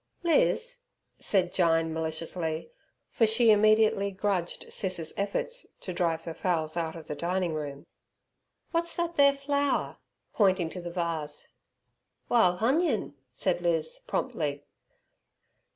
[0.23, 0.79] "Liz,"
[1.19, 2.71] said Jyne, maliciously,
[3.11, 7.85] for she immediately grudged Sis's efforts to chase the fowls out of the dining room.
[8.73, 9.97] "Wot's thet there flower?"
[10.33, 11.49] pointing to the vase
[12.29, 14.65] "Wile huniyon," said Liz, promptly.